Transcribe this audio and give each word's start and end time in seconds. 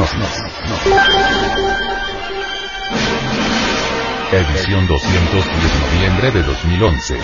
no, 0.00 0.06
no. 0.06 1.90
Edición 4.32 4.86
210 4.86 5.80
noviembre 5.92 6.30
de 6.30 6.42
2011. 6.42 7.18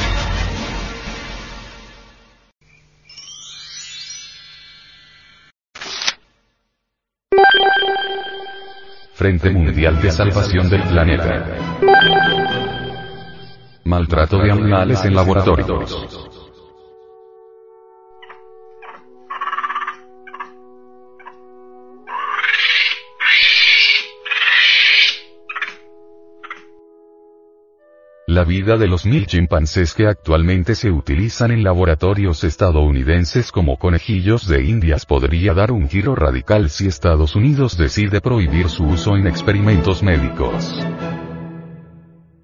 Frente 9.15 9.51
Mundial 9.51 10.03
de 10.03 10.11
Salvación 10.11 10.69
del 10.69 10.83
Planeta. 10.83 11.47
Maltrato 13.85 14.39
de 14.39 14.51
animales 14.51 15.05
en 15.05 15.15
laboratorios. 15.15 16.36
La 28.37 28.45
vida 28.45 28.77
de 28.77 28.87
los 28.87 29.07
mil 29.07 29.27
chimpancés 29.27 29.95
que 29.95 30.07
actualmente 30.07 30.75
se 30.75 30.91
utilizan 30.91 31.53
en 31.53 31.65
laboratorios 31.65 32.45
estadounidenses 32.45 33.51
como 33.51 33.79
conejillos 33.79 34.47
de 34.47 34.63
indias 34.63 35.07
podría 35.07 35.55
dar 35.55 35.73
un 35.73 35.89
giro 35.89 36.15
radical 36.15 36.69
si 36.69 36.87
Estados 36.87 37.35
Unidos 37.35 37.79
decide 37.79 38.21
prohibir 38.21 38.69
su 38.69 38.85
uso 38.85 39.17
en 39.17 39.27
experimentos 39.27 40.03
médicos. 40.03 40.79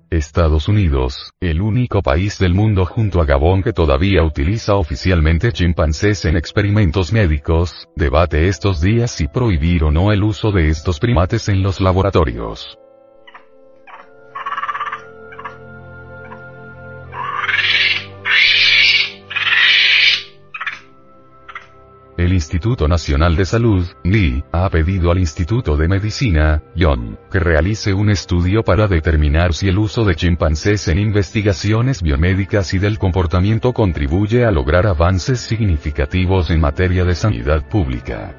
Estados 0.08 0.66
Unidos, 0.66 1.30
el 1.42 1.60
único 1.60 2.00
país 2.00 2.38
del 2.38 2.54
mundo 2.54 2.86
junto 2.86 3.20
a 3.20 3.26
Gabón 3.26 3.62
que 3.62 3.74
todavía 3.74 4.22
utiliza 4.22 4.76
oficialmente 4.76 5.52
chimpancés 5.52 6.24
en 6.24 6.38
experimentos 6.38 7.12
médicos, 7.12 7.86
debate 7.96 8.48
estos 8.48 8.80
días 8.80 9.10
si 9.10 9.28
prohibir 9.28 9.84
o 9.84 9.90
no 9.90 10.10
el 10.10 10.22
uso 10.22 10.52
de 10.52 10.70
estos 10.70 10.98
primates 10.98 11.50
en 11.50 11.62
los 11.62 11.82
laboratorios. 11.82 12.78
El 22.22 22.32
Instituto 22.32 22.86
Nacional 22.86 23.34
de 23.34 23.44
Salud, 23.44 23.84
NI, 24.04 24.44
ha 24.52 24.70
pedido 24.70 25.10
al 25.10 25.18
Instituto 25.18 25.76
de 25.76 25.88
Medicina, 25.88 26.62
YON, 26.76 27.18
que 27.28 27.40
realice 27.40 27.92
un 27.92 28.10
estudio 28.10 28.62
para 28.62 28.86
determinar 28.86 29.54
si 29.54 29.66
el 29.66 29.76
uso 29.76 30.04
de 30.04 30.14
chimpancés 30.14 30.86
en 30.86 31.00
investigaciones 31.00 32.00
biomédicas 32.00 32.74
y 32.74 32.78
del 32.78 33.00
comportamiento 33.00 33.72
contribuye 33.72 34.44
a 34.44 34.52
lograr 34.52 34.86
avances 34.86 35.40
significativos 35.40 36.50
en 36.50 36.60
materia 36.60 37.04
de 37.04 37.16
sanidad 37.16 37.68
pública. 37.68 38.36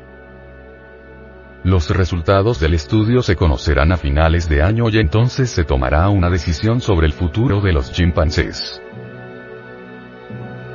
Los 1.66 1.90
resultados 1.90 2.62
del 2.62 2.76
estudio 2.76 3.22
se 3.22 3.36
conocerán 3.36 3.92
a 3.92 3.98
finales 3.98 4.48
de 4.48 4.62
año 4.62 4.88
y 4.88 4.98
entonces 4.98 5.50
se 5.50 5.66
tomará 5.66 6.08
una 6.08 6.30
decisión 6.30 6.80
sobre 6.80 7.06
el 7.06 7.12
futuro 7.12 7.60
de 7.60 7.74
los 7.74 7.92
chimpancés. 7.92 8.82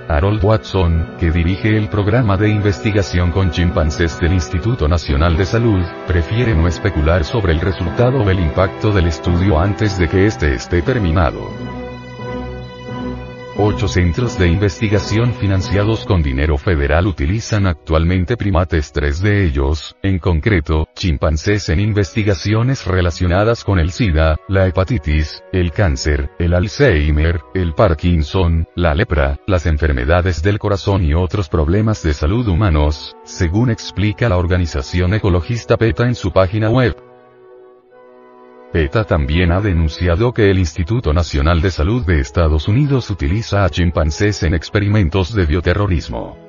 Harold 0.09 0.43
Watson, 0.43 1.17
que 1.21 1.31
dirige 1.31 1.77
el 1.77 1.91
programa 1.91 2.39
de 2.39 2.49
investigación 2.49 3.31
con 3.31 3.51
chimpancés 3.51 4.19
del 4.19 4.33
Instituto 4.33 4.89
Nacional 4.89 5.37
de 5.37 5.45
Salud, 5.45 5.85
prefiere 6.07 6.55
no 6.55 6.67
especular 6.67 7.25
sobre 7.25 7.53
el 7.53 7.61
resultado 7.61 8.23
o 8.23 8.31
el 8.31 8.41
impacto 8.41 8.91
del 8.91 9.07
estudio 9.07 9.61
antes 9.61 9.99
de 9.99 10.09
que 10.09 10.25
éste 10.25 10.55
esté 10.55 10.81
terminado. 10.81 11.88
Ocho 13.61 13.89
centros 13.89 14.39
de 14.39 14.47
investigación 14.47 15.35
financiados 15.35 16.07
con 16.07 16.23
dinero 16.23 16.59
federal 16.59 17.09
utilizan 17.09 17.67
actualmente 17.67 18.37
primates, 18.37 18.93
tres 18.93 19.21
de 19.21 19.45
ellos, 19.45 19.97
en 20.01 20.21
concreto, 20.21 20.87
chimpancés 20.95 21.69
en 21.69 21.81
investigaciones 21.81 22.87
relacionadas 22.87 23.65
con 23.65 23.81
el 23.81 23.91
SIDA, 23.91 24.37
la 24.47 24.69
hepatitis, 24.69 25.43
el 25.53 25.73
cáncer, 25.73 26.31
el 26.39 26.55
Alzheimer, 26.55 27.41
el 27.53 27.75
Parkinson, 27.75 28.69
la 28.77 28.95
lepra, 28.95 29.41
las 29.49 29.67
enfermedades 29.67 30.41
del 30.41 30.61
corazón 30.61 31.05
y 31.05 31.15
otros 31.15 31.49
problemas 31.49 32.01
de 32.05 32.15
salud 32.15 32.47
humanos, 32.47 33.17
según 33.25 33.73
explica 33.73 34.29
la 34.29 34.37
organización 34.37 35.15
ecologista 35.15 35.77
PETA 35.77 36.05
en 36.05 36.15
su 36.15 36.31
página 36.31 36.71
web. 36.71 37.08
PETA 38.73 39.05
también 39.05 39.51
ha 39.51 39.61
denunciado 39.61 40.33
que 40.33 40.51
el 40.51 40.59
Instituto 40.59 41.15
Nacional 41.15 41.63
de 41.63 41.71
Salud 41.71 42.05
de 42.05 42.21
Estados 42.21 42.69
Unidos 42.69 43.09
utiliza 43.11 43.65
a 43.65 43.71
chimpancés 43.71 44.43
en 44.43 44.53
experimentos 44.55 45.35
de 45.35 45.47
bioterrorismo. 45.47 46.48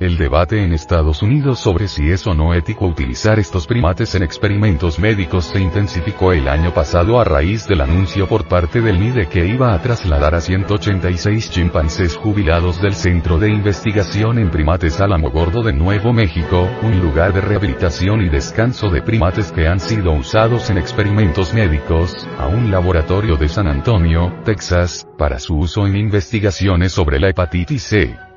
El 0.00 0.16
debate 0.16 0.62
en 0.62 0.72
Estados 0.72 1.24
Unidos 1.24 1.58
sobre 1.58 1.88
si 1.88 2.08
es 2.08 2.24
o 2.28 2.32
no 2.32 2.54
ético 2.54 2.86
utilizar 2.86 3.40
estos 3.40 3.66
primates 3.66 4.14
en 4.14 4.22
experimentos 4.22 5.00
médicos 5.00 5.46
se 5.46 5.58
intensificó 5.60 6.32
el 6.32 6.46
año 6.46 6.72
pasado 6.72 7.18
a 7.18 7.24
raíz 7.24 7.66
del 7.66 7.80
anuncio 7.80 8.28
por 8.28 8.46
parte 8.46 8.80
del 8.80 9.00
NIDE 9.00 9.28
que 9.28 9.44
iba 9.44 9.74
a 9.74 9.82
trasladar 9.82 10.36
a 10.36 10.40
186 10.40 11.50
chimpancés 11.50 12.16
jubilados 12.16 12.80
del 12.80 12.94
Centro 12.94 13.40
de 13.40 13.48
Investigación 13.48 14.38
en 14.38 14.52
Primates 14.52 15.00
Álamo 15.00 15.30
Gordo 15.32 15.64
de 15.64 15.72
Nuevo 15.72 16.12
México, 16.12 16.68
un 16.82 17.00
lugar 17.00 17.32
de 17.32 17.40
rehabilitación 17.40 18.22
y 18.22 18.28
descanso 18.28 18.90
de 18.90 19.02
primates 19.02 19.50
que 19.50 19.66
han 19.66 19.80
sido 19.80 20.12
usados 20.12 20.70
en 20.70 20.78
experimentos 20.78 21.52
médicos, 21.52 22.24
a 22.38 22.46
un 22.46 22.70
laboratorio 22.70 23.36
de 23.36 23.48
San 23.48 23.66
Antonio, 23.66 24.32
Texas, 24.44 25.08
para 25.18 25.40
su 25.40 25.58
uso 25.58 25.88
en 25.88 25.96
investigaciones 25.96 26.92
sobre 26.92 27.18
la 27.18 27.30
hepatitis 27.30 27.82
C. 27.82 28.27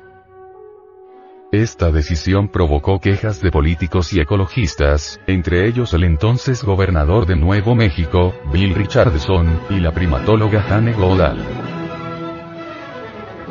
Esta 1.52 1.90
decisión 1.90 2.48
provocó 2.48 2.98
quejas 2.98 3.42
de 3.42 3.50
políticos 3.50 4.14
y 4.14 4.20
ecologistas, 4.20 5.20
entre 5.26 5.68
ellos 5.68 5.92
el 5.92 6.04
entonces 6.04 6.64
gobernador 6.64 7.26
de 7.26 7.36
Nuevo 7.36 7.74
México, 7.74 8.34
Bill 8.50 8.74
Richardson, 8.74 9.60
y 9.68 9.78
la 9.78 9.92
primatóloga 9.92 10.62
Jane 10.62 10.94
Goodall. 10.94 11.44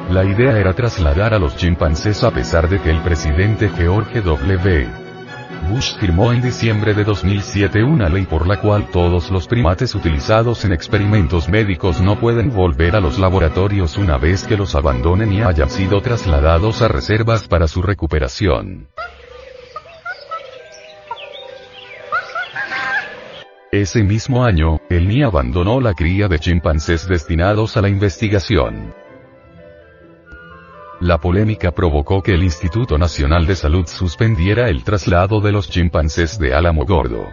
La 0.10 0.26
idea 0.26 0.58
era 0.58 0.74
trasladar 0.74 1.36
a 1.36 1.38
los 1.38 1.56
chimpancés 1.56 2.24
a 2.24 2.32
pesar 2.32 2.68
de 2.70 2.82
que 2.82 2.90
el 2.90 3.04
presidente 3.04 3.70
George 3.70 4.22
W. 4.22 5.01
Bush 5.70 5.96
firmó 5.98 6.34
en 6.34 6.42
diciembre 6.42 6.94
de 6.94 7.04
2007 7.04 7.84
una 7.84 8.10
ley 8.10 8.26
por 8.26 8.48
la 8.48 8.60
cual 8.60 8.90
todos 8.92 9.30
los 9.32 9.48
primates 9.48 9.96
utilizados 9.96 10.66
en 10.66 10.74
experimentos 10.74 11.48
médicos 11.50 12.02
no 12.02 12.20
pueden 12.20 12.52
volver 12.52 12.96
a 12.96 13.00
los 13.00 13.20
laboratorios 13.20 13.98
una 13.98 14.18
vez 14.18 14.46
que 14.46 14.58
los 14.58 14.76
abandonen 14.76 15.32
y 15.32 15.42
hayan 15.42 15.70
sido 15.70 16.02
trasladados 16.02 16.82
a 16.82 16.88
reservas 16.88 17.48
para 17.48 17.68
su 17.68 17.82
recuperación. 17.82 18.88
Ese 23.72 24.04
mismo 24.04 24.44
año, 24.44 24.82
el 24.90 25.08
NI 25.08 25.24
abandonó 25.24 25.80
la 25.80 25.94
cría 25.94 26.28
de 26.28 26.40
chimpancés 26.40 27.08
destinados 27.08 27.78
a 27.78 27.82
la 27.82 27.88
investigación. 27.88 28.94
La 31.02 31.18
polémica 31.18 31.72
provocó 31.72 32.22
que 32.22 32.36
el 32.36 32.44
Instituto 32.44 32.96
Nacional 32.96 33.48
de 33.48 33.56
Salud 33.56 33.88
suspendiera 33.88 34.70
el 34.70 34.84
traslado 34.84 35.42
de 35.42 35.52
los 35.52 35.68
chimpancés 35.68 36.38
de 36.38 36.54
Álamo 36.54 36.86
Gordo. 36.86 37.26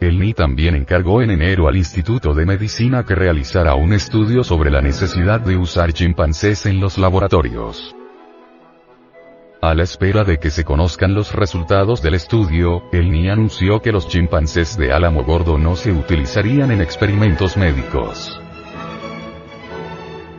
El 0.00 0.20
NI 0.20 0.32
también 0.32 0.76
encargó 0.76 1.22
en 1.22 1.32
enero 1.32 1.66
al 1.66 1.76
Instituto 1.76 2.34
de 2.34 2.46
Medicina 2.46 3.04
que 3.04 3.16
realizara 3.16 3.74
un 3.74 3.92
estudio 3.92 4.44
sobre 4.44 4.70
la 4.70 4.80
necesidad 4.80 5.40
de 5.40 5.56
usar 5.56 5.92
chimpancés 5.92 6.66
en 6.66 6.78
los 6.78 6.98
laboratorios. 6.98 7.96
A 9.60 9.74
la 9.74 9.82
espera 9.82 10.22
de 10.22 10.38
que 10.38 10.50
se 10.50 10.62
conozcan 10.62 11.14
los 11.14 11.34
resultados 11.34 12.00
del 12.00 12.14
estudio, 12.14 12.84
el 12.92 13.10
NI 13.10 13.30
anunció 13.30 13.82
que 13.82 13.90
los 13.90 14.06
chimpancés 14.06 14.78
de 14.78 14.92
Álamo 14.92 15.24
Gordo 15.24 15.58
no 15.58 15.74
se 15.74 15.90
utilizarían 15.90 16.70
en 16.70 16.80
experimentos 16.80 17.56
médicos. 17.56 18.40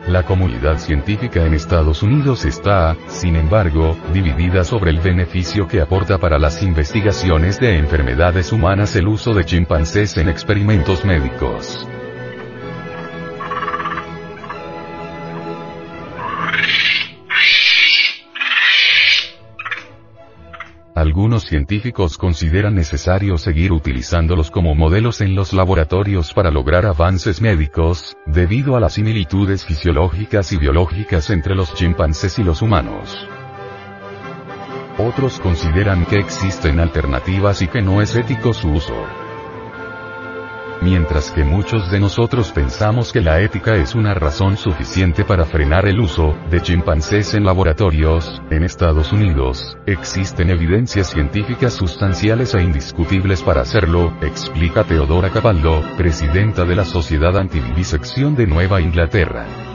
La 0.06 0.24
comunidad 0.24 0.78
científica 0.78 1.44
en 1.44 1.54
Estados 1.54 2.02
Unidos 2.02 2.44
está, 2.44 2.96
sin 3.06 3.36
embargo, 3.36 3.96
dividida 4.12 4.64
sobre 4.64 4.90
el 4.90 4.98
beneficio 4.98 5.68
que 5.68 5.80
aporta 5.80 6.18
para 6.18 6.38
las 6.38 6.62
investigaciones 6.62 7.60
de 7.60 7.76
enfermedades 7.76 8.50
humanas 8.50 8.96
el 8.96 9.08
uso 9.08 9.34
de 9.34 9.44
chimpancés 9.44 10.16
en 10.16 10.28
experimentos 10.28 11.04
médicos. 11.04 11.86
Algunos 21.10 21.42
científicos 21.42 22.16
consideran 22.16 22.76
necesario 22.76 23.36
seguir 23.36 23.72
utilizándolos 23.72 24.48
como 24.52 24.76
modelos 24.76 25.20
en 25.20 25.34
los 25.34 25.52
laboratorios 25.52 26.32
para 26.32 26.52
lograr 26.52 26.86
avances 26.86 27.40
médicos, 27.40 28.16
debido 28.26 28.76
a 28.76 28.80
las 28.80 28.92
similitudes 28.92 29.64
fisiológicas 29.64 30.52
y 30.52 30.56
biológicas 30.56 31.30
entre 31.30 31.56
los 31.56 31.74
chimpancés 31.74 32.38
y 32.38 32.44
los 32.44 32.62
humanos. 32.62 33.26
Otros 34.98 35.40
consideran 35.40 36.06
que 36.06 36.20
existen 36.20 36.78
alternativas 36.78 37.60
y 37.60 37.66
que 37.66 37.82
no 37.82 38.00
es 38.00 38.14
ético 38.14 38.52
su 38.52 38.70
uso. 38.70 39.29
Mientras 40.82 41.30
que 41.30 41.44
muchos 41.44 41.90
de 41.90 42.00
nosotros 42.00 42.52
pensamos 42.52 43.12
que 43.12 43.20
la 43.20 43.40
ética 43.40 43.76
es 43.76 43.94
una 43.94 44.14
razón 44.14 44.56
suficiente 44.56 45.24
para 45.24 45.44
frenar 45.44 45.86
el 45.86 46.00
uso 46.00 46.36
de 46.50 46.60
chimpancés 46.60 47.34
en 47.34 47.44
laboratorios, 47.44 48.42
en 48.50 48.64
Estados 48.64 49.12
Unidos, 49.12 49.76
existen 49.86 50.50
evidencias 50.50 51.08
científicas 51.08 51.74
sustanciales 51.74 52.54
e 52.54 52.62
indiscutibles 52.62 53.42
para 53.42 53.62
hacerlo, 53.62 54.12
explica 54.22 54.84
Teodora 54.84 55.30
Capaldo, 55.30 55.82
presidenta 55.96 56.64
de 56.64 56.76
la 56.76 56.84
Sociedad 56.84 57.36
Antivivisección 57.36 58.34
de 58.34 58.46
Nueva 58.46 58.80
Inglaterra. 58.80 59.69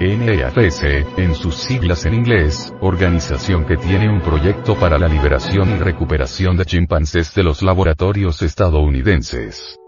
NEAFS, 0.00 0.82
en 1.16 1.34
sus 1.34 1.54
siglas 1.54 2.04
en 2.04 2.14
inglés, 2.14 2.74
organización 2.80 3.64
que 3.64 3.76
tiene 3.76 4.08
un 4.08 4.20
proyecto 4.20 4.74
para 4.74 4.98
la 4.98 5.08
liberación 5.08 5.76
y 5.76 5.78
recuperación 5.78 6.56
de 6.56 6.64
chimpancés 6.64 7.34
de 7.34 7.42
los 7.42 7.62
laboratorios 7.62 8.42
estadounidenses. 8.42 9.78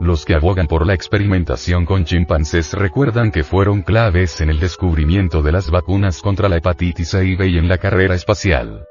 Los 0.00 0.24
que 0.24 0.34
abogan 0.34 0.66
por 0.66 0.86
la 0.86 0.94
experimentación 0.94 1.86
con 1.86 2.04
chimpancés 2.04 2.72
recuerdan 2.72 3.30
que 3.30 3.44
fueron 3.44 3.82
claves 3.82 4.40
en 4.40 4.50
el 4.50 4.58
descubrimiento 4.58 5.40
de 5.40 5.52
las 5.52 5.70
vacunas 5.70 6.20
contra 6.20 6.48
la 6.48 6.56
hepatitis 6.56 7.14
A 7.14 7.22
y 7.22 7.36
en 7.56 7.68
la 7.68 7.78
carrera 7.78 8.14
espacial. 8.14 8.84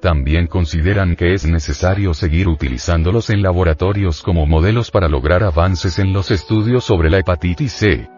También 0.00 0.48
consideran 0.48 1.16
que 1.16 1.34
es 1.34 1.46
necesario 1.46 2.14
seguir 2.14 2.48
utilizándolos 2.48 3.30
en 3.30 3.42
laboratorios 3.42 4.22
como 4.22 4.46
modelos 4.46 4.90
para 4.90 5.08
lograr 5.08 5.44
avances 5.44 5.98
en 5.98 6.12
los 6.12 6.30
estudios 6.30 6.84
sobre 6.84 7.10
la 7.10 7.18
hepatitis 7.18 7.72
C. 7.72 8.17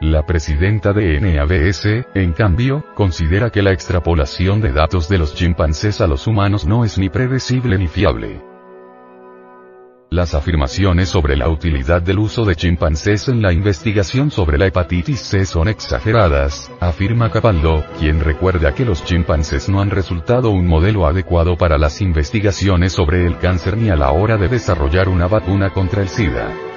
La 0.00 0.24
presidenta 0.24 0.92
de 0.92 1.20
NABS, 1.20 2.06
en 2.14 2.32
cambio, 2.32 2.84
considera 2.94 3.50
que 3.50 3.62
la 3.62 3.72
extrapolación 3.72 4.60
de 4.60 4.70
datos 4.70 5.08
de 5.08 5.18
los 5.18 5.34
chimpancés 5.34 6.00
a 6.00 6.06
los 6.06 6.28
humanos 6.28 6.64
no 6.66 6.84
es 6.84 6.98
ni 6.98 7.08
predecible 7.08 7.76
ni 7.78 7.88
fiable. 7.88 8.40
Las 10.08 10.34
afirmaciones 10.34 11.08
sobre 11.08 11.36
la 11.36 11.48
utilidad 11.48 12.00
del 12.00 12.20
uso 12.20 12.44
de 12.44 12.54
chimpancés 12.54 13.26
en 13.26 13.42
la 13.42 13.52
investigación 13.52 14.30
sobre 14.30 14.56
la 14.56 14.66
hepatitis 14.66 15.18
C 15.18 15.44
son 15.44 15.66
exageradas, 15.66 16.70
afirma 16.78 17.32
Capaldo, 17.32 17.84
quien 17.98 18.20
recuerda 18.20 18.74
que 18.74 18.84
los 18.84 19.04
chimpancés 19.04 19.68
no 19.68 19.80
han 19.80 19.90
resultado 19.90 20.50
un 20.50 20.68
modelo 20.68 21.08
adecuado 21.08 21.58
para 21.58 21.76
las 21.76 22.00
investigaciones 22.00 22.92
sobre 22.92 23.26
el 23.26 23.36
cáncer 23.38 23.76
ni 23.76 23.90
a 23.90 23.96
la 23.96 24.12
hora 24.12 24.36
de 24.36 24.46
desarrollar 24.46 25.08
una 25.08 25.26
vacuna 25.26 25.70
contra 25.70 26.02
el 26.02 26.08
SIDA. 26.08 26.67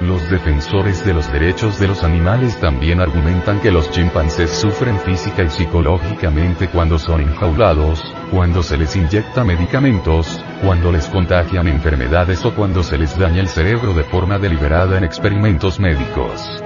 Los 0.00 0.30
defensores 0.30 1.04
de 1.04 1.12
los 1.12 1.30
derechos 1.30 1.78
de 1.78 1.86
los 1.86 2.02
animales 2.02 2.58
también 2.58 3.00
argumentan 3.00 3.60
que 3.60 3.70
los 3.70 3.90
chimpancés 3.90 4.50
sufren 4.50 4.98
física 5.00 5.42
y 5.42 5.50
psicológicamente 5.50 6.68
cuando 6.68 6.98
son 6.98 7.20
enjaulados, 7.20 8.02
cuando 8.30 8.62
se 8.62 8.78
les 8.78 8.96
inyecta 8.96 9.44
medicamentos, 9.44 10.42
cuando 10.62 10.90
les 10.90 11.06
contagian 11.06 11.68
enfermedades 11.68 12.42
o 12.46 12.54
cuando 12.54 12.82
se 12.82 12.96
les 12.96 13.18
daña 13.18 13.42
el 13.42 13.48
cerebro 13.48 13.92
de 13.92 14.04
forma 14.04 14.38
deliberada 14.38 14.96
en 14.96 15.04
experimentos 15.04 15.78
médicos. 15.78 16.62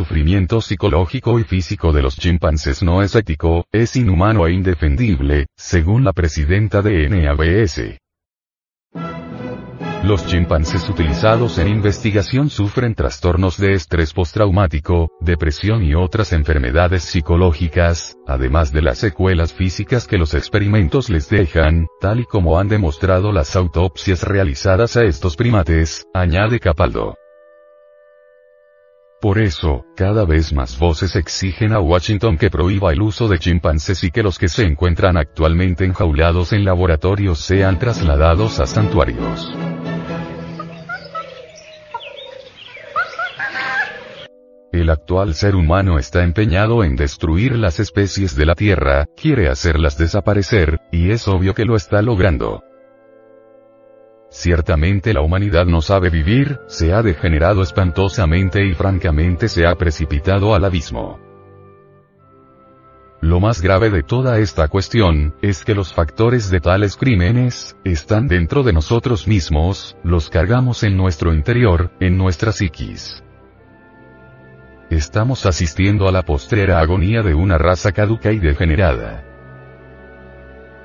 Sufrimiento 0.00 0.62
psicológico 0.62 1.38
y 1.38 1.44
físico 1.44 1.92
de 1.92 2.00
los 2.00 2.16
chimpancés 2.16 2.82
no 2.82 3.02
es 3.02 3.14
ético, 3.14 3.66
es 3.70 3.96
inhumano 3.96 4.46
e 4.46 4.52
indefendible, 4.54 5.46
según 5.58 6.04
la 6.04 6.14
presidenta 6.14 6.80
de 6.80 7.06
NABS. 7.10 7.98
Los 10.02 10.26
chimpancés 10.26 10.88
utilizados 10.88 11.58
en 11.58 11.68
investigación 11.68 12.48
sufren 12.48 12.94
trastornos 12.94 13.58
de 13.58 13.74
estrés 13.74 14.14
postraumático, 14.14 15.10
depresión 15.20 15.84
y 15.84 15.94
otras 15.94 16.32
enfermedades 16.32 17.02
psicológicas, 17.02 18.16
además 18.26 18.72
de 18.72 18.80
las 18.80 18.96
secuelas 18.96 19.52
físicas 19.52 20.06
que 20.06 20.16
los 20.16 20.32
experimentos 20.32 21.10
les 21.10 21.28
dejan, 21.28 21.88
tal 22.00 22.20
y 22.20 22.24
como 22.24 22.58
han 22.58 22.68
demostrado 22.68 23.32
las 23.32 23.54
autopsias 23.54 24.22
realizadas 24.22 24.96
a 24.96 25.04
estos 25.04 25.36
primates, 25.36 26.06
añade 26.14 26.58
Capaldo. 26.58 27.19
Por 29.20 29.38
eso, 29.38 29.84
cada 29.96 30.24
vez 30.24 30.50
más 30.54 30.78
voces 30.78 31.14
exigen 31.14 31.74
a 31.74 31.80
Washington 31.80 32.38
que 32.38 32.48
prohíba 32.48 32.90
el 32.90 33.02
uso 33.02 33.28
de 33.28 33.38
chimpancés 33.38 34.02
y 34.02 34.10
que 34.10 34.22
los 34.22 34.38
que 34.38 34.48
se 34.48 34.64
encuentran 34.64 35.18
actualmente 35.18 35.84
enjaulados 35.84 36.54
en 36.54 36.64
laboratorios 36.64 37.38
sean 37.38 37.78
trasladados 37.78 38.60
a 38.60 38.66
santuarios. 38.66 39.52
El 44.72 44.88
actual 44.88 45.34
ser 45.34 45.54
humano 45.54 45.98
está 45.98 46.24
empeñado 46.24 46.82
en 46.82 46.96
destruir 46.96 47.56
las 47.56 47.78
especies 47.78 48.34
de 48.36 48.46
la 48.46 48.54
Tierra, 48.54 49.04
quiere 49.16 49.50
hacerlas 49.50 49.98
desaparecer, 49.98 50.80
y 50.90 51.10
es 51.10 51.28
obvio 51.28 51.52
que 51.52 51.66
lo 51.66 51.76
está 51.76 52.00
logrando. 52.00 52.62
Ciertamente 54.30 55.12
la 55.12 55.22
humanidad 55.22 55.66
no 55.66 55.82
sabe 55.82 56.08
vivir, 56.08 56.60
se 56.68 56.92
ha 56.92 57.02
degenerado 57.02 57.62
espantosamente 57.62 58.64
y 58.64 58.74
francamente 58.74 59.48
se 59.48 59.66
ha 59.66 59.74
precipitado 59.74 60.54
al 60.54 60.64
abismo. 60.64 61.18
Lo 63.20 63.40
más 63.40 63.60
grave 63.60 63.90
de 63.90 64.02
toda 64.02 64.38
esta 64.38 64.68
cuestión, 64.68 65.34
es 65.42 65.64
que 65.64 65.74
los 65.74 65.92
factores 65.92 66.48
de 66.48 66.60
tales 66.60 66.96
crímenes, 66.96 67.76
están 67.84 68.28
dentro 68.28 68.62
de 68.62 68.72
nosotros 68.72 69.28
mismos, 69.28 69.96
los 70.04 70.30
cargamos 70.30 70.84
en 70.84 70.96
nuestro 70.96 71.34
interior, 71.34 71.90
en 72.00 72.16
nuestra 72.16 72.52
psiquis. 72.52 73.22
Estamos 74.90 75.44
asistiendo 75.44 76.08
a 76.08 76.12
la 76.12 76.22
postrera 76.22 76.80
agonía 76.80 77.22
de 77.22 77.34
una 77.34 77.58
raza 77.58 77.92
caduca 77.92 78.32
y 78.32 78.38
degenerada. 78.38 79.29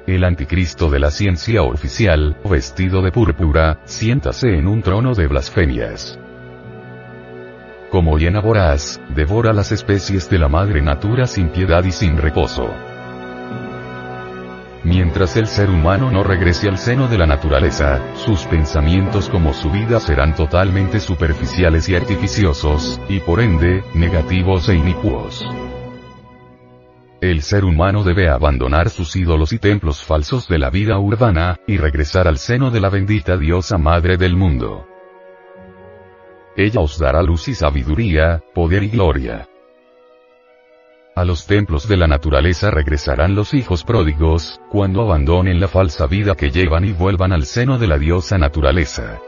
El 0.07 0.24
anticristo 0.24 0.92
de 0.92 1.00
la 1.00 1.10
ciencia 1.10 1.63
oficial, 1.63 2.38
vestido 2.48 3.02
de 3.02 3.12
púrpura, 3.12 3.80
siéntase 3.86 4.50
en 4.50 4.68
un 4.68 4.84
trono 4.84 5.16
de 5.16 5.25
blasfemias. 5.25 6.19
Como 7.90 8.19
hiena 8.19 8.40
voraz, 8.40 9.02
devora 9.16 9.52
las 9.52 9.72
especies 9.72 10.30
de 10.30 10.38
la 10.38 10.48
madre 10.48 10.84
natura 10.84 11.25
sin 11.25 11.50
piedad 11.50 11.84
y 11.84 11.92
sin 11.92 12.18
reposo. 12.18 12.72
Mientras 14.84 15.38
el 15.38 15.48
ser 15.48 15.72
humano 15.72 16.12
no 16.12 16.24
regrese 16.24 16.69
al 16.69 16.78
seno 16.78 17.08
de 17.08 17.18
la 17.18 17.25
naturaleza, 17.25 18.00
sus 18.16 18.46
pensamientos 18.46 19.28
como 19.28 19.56
su 19.56 19.72
vida 19.72 20.00
serán 20.00 20.36
totalmente 20.36 21.00
superficiales 21.00 21.90
y 21.90 21.96
artificiosos, 21.96 23.01
y 23.10 23.22
por 23.22 23.42
ende, 23.42 23.84
negativos 23.96 24.69
e 24.69 24.75
inicuos. 24.75 25.44
El 27.25 27.42
ser 27.42 27.66
humano 27.66 28.04
debe 28.04 28.30
abandonar 28.30 28.92
sus 28.92 29.16
ídolos 29.16 29.51
y 29.51 29.58
templos 29.58 30.03
falsos 30.03 30.48
de 30.48 30.60
la 30.60 30.70
vida 30.70 31.00
urbana, 31.00 31.60
y 31.65 31.77
regresar 31.77 32.27
al 32.27 32.38
seno 32.38 32.70
de 32.70 32.79
la 32.79 32.91
bendita 32.91 33.36
diosa 33.36 33.79
madre 33.79 34.15
del 34.17 34.36
mundo. 34.36 34.86
Ella 36.55 36.82
os 36.82 37.00
dará 37.00 37.24
luz 37.24 37.48
y 37.48 37.55
sabiduría, 37.55 38.44
poder 38.53 38.84
y 38.84 38.89
gloria. 38.89 39.50
A 41.15 41.25
los 41.25 41.48
templos 41.48 41.88
de 41.88 41.98
la 41.98 42.05
naturaleza 42.05 42.70
regresarán 42.70 43.34
los 43.34 43.55
hijos 43.55 43.84
pródigos, 43.84 44.62
cuando 44.70 45.01
abandonen 45.01 45.60
la 45.60 45.67
falsa 45.67 46.05
vida 46.05 46.36
que 46.36 46.51
llevan 46.51 46.86
y 46.86 46.91
vuelvan 46.91 47.34
al 47.34 47.48
seno 47.48 47.79
de 47.79 47.88
la 47.88 47.98
diosa 47.98 48.38
naturaleza. 48.38 49.20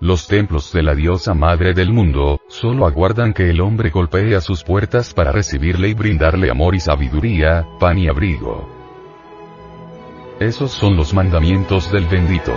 Los 0.00 0.26
templos 0.28 0.72
de 0.72 0.82
la 0.82 0.94
diosa 0.94 1.32
madre 1.32 1.72
del 1.72 1.90
mundo, 1.90 2.40
solo 2.48 2.86
aguardan 2.86 3.32
que 3.32 3.48
el 3.48 3.62
hombre 3.62 3.88
golpee 3.88 4.36
a 4.36 4.42
sus 4.42 4.62
puertas 4.62 5.14
para 5.14 5.32
recibirle 5.32 5.88
y 5.88 5.94
brindarle 5.94 6.50
amor 6.50 6.74
y 6.74 6.80
sabiduría, 6.80 7.66
pan 7.80 7.96
y 7.96 8.06
abrigo. 8.06 8.68
Esos 10.38 10.72
son 10.72 10.96
los 10.96 11.14
mandamientos 11.14 11.90
del 11.90 12.04
bendito. 12.04 12.52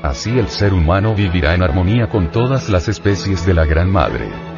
Así 0.00 0.38
el 0.38 0.46
ser 0.46 0.72
humano 0.72 1.16
vivirá 1.16 1.56
en 1.56 1.62
armonía 1.64 2.08
con 2.08 2.30
todas 2.30 2.68
las 2.68 2.88
especies 2.88 3.44
de 3.44 3.54
la 3.54 3.64
Gran 3.64 3.90
Madre. 3.90 4.57